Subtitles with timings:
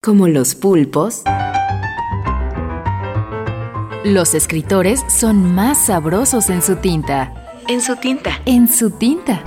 [0.00, 1.24] Como los pulpos,
[4.04, 7.58] los escritores son más sabrosos en su tinta.
[7.66, 8.40] En su tinta.
[8.46, 9.42] En su tinta.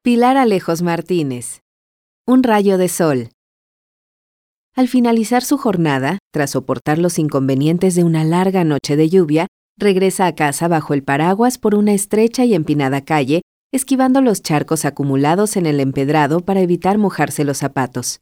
[0.00, 1.60] Pilar Alejos Martínez.
[2.24, 3.28] Un rayo de sol.
[4.74, 9.46] Al finalizar su jornada, tras soportar los inconvenientes de una larga noche de lluvia,
[9.78, 14.86] regresa a casa bajo el paraguas por una estrecha y empinada calle, esquivando los charcos
[14.86, 18.20] acumulados en el empedrado para evitar mojarse los zapatos.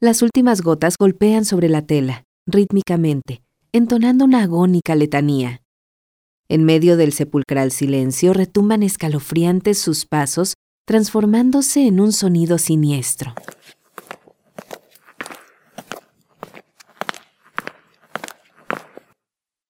[0.00, 5.62] Las últimas gotas golpean sobre la tela, rítmicamente, entonando una agónica letanía.
[6.48, 10.54] En medio del sepulcral silencio retumban escalofriantes sus pasos
[10.86, 13.34] transformándose en un sonido siniestro.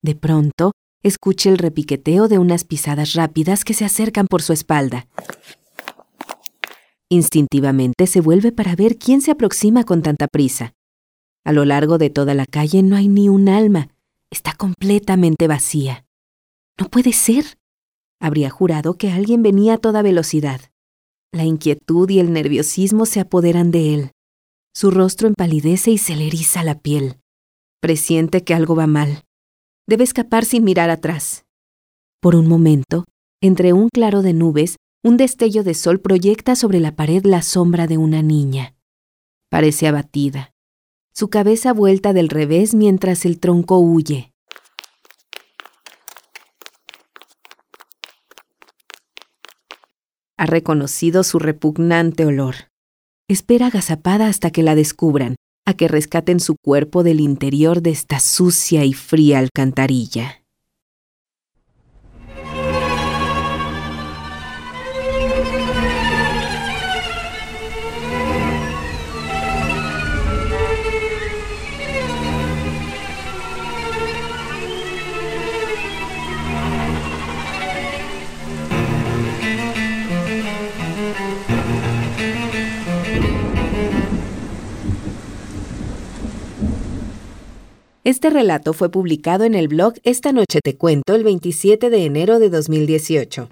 [0.03, 5.09] De pronto, escucha el repiqueteo de unas pisadas rápidas que se acercan por su espalda.
[7.11, 10.75] Instintivamente se vuelve para ver quién se aproxima con tanta prisa.
[11.45, 13.89] A lo largo de toda la calle no hay ni un alma.
[14.31, 16.05] Está completamente vacía.
[16.79, 17.59] No puede ser.
[18.21, 20.61] Habría jurado que alguien venía a toda velocidad.
[21.33, 24.11] La inquietud y el nerviosismo se apoderan de él.
[24.75, 27.17] Su rostro empalidece y se le eriza la piel.
[27.81, 29.25] Presiente que algo va mal.
[29.89, 31.47] Debe escapar sin mirar atrás.
[32.21, 33.05] Por un momento,
[33.41, 37.87] entre un claro de nubes, un destello de sol proyecta sobre la pared la sombra
[37.87, 38.75] de una niña.
[39.49, 40.53] Parece abatida,
[41.15, 44.31] su cabeza vuelta del revés mientras el tronco huye.
[50.37, 52.71] Ha reconocido su repugnante olor.
[53.27, 55.37] Espera agazapada hasta que la descubran,
[55.69, 60.43] a que rescaten su cuerpo del interior de esta sucia y fría alcantarilla.
[88.09, 92.39] Este relato fue publicado en el blog Esta Noche Te Cuento el 27 de enero
[92.39, 93.51] de 2018.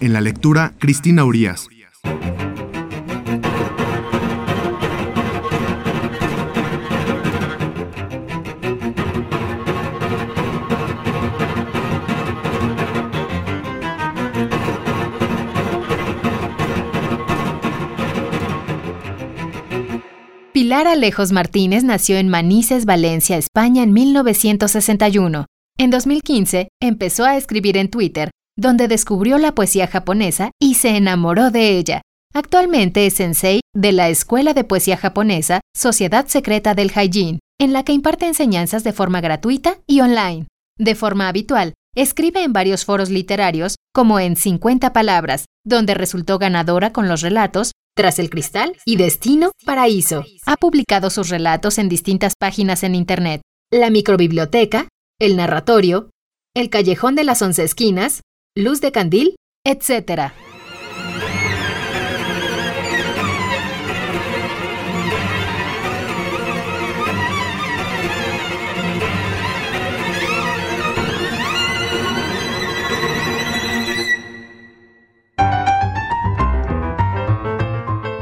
[0.00, 1.68] En la lectura, Cristina Urias.
[20.70, 25.46] Pilar Alejos Martínez nació en Manises, Valencia, España en 1961.
[25.76, 31.50] En 2015 empezó a escribir en Twitter, donde descubrió la poesía japonesa y se enamoró
[31.50, 32.02] de ella.
[32.32, 37.82] Actualmente es sensei de la Escuela de Poesía Japonesa Sociedad Secreta del Haijin, en la
[37.82, 40.46] que imparte enseñanzas de forma gratuita y online.
[40.78, 46.92] De forma habitual, escribe en varios foros literarios, como en 50 Palabras, donde resultó ganadora
[46.92, 50.24] con los relatos tras el Cristal y Destino Paraíso.
[50.46, 53.42] Ha publicado sus relatos en distintas páginas en Internet.
[53.70, 54.88] La microbiblioteca,
[55.20, 56.08] el narratorio,
[56.56, 58.22] el callejón de las once esquinas,
[58.56, 59.36] luz de candil,
[59.66, 60.32] etc.